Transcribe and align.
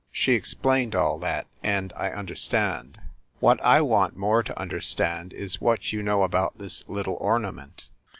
She 0.11 0.33
explained 0.33 0.95
all 0.95 1.19
that, 1.19 1.45
and 1.61 1.93
I 1.95 2.09
understand. 2.09 2.99
What 3.39 3.61
I 3.61 3.81
want 3.81 4.17
more 4.17 4.41
to 4.41 4.59
understand 4.59 5.31
is 5.31 5.61
what 5.61 5.93
you 5.93 6.01
know 6.01 6.23
about 6.23 6.57
this 6.57 6.83
little 6.87 7.17
ornament." 7.21 7.85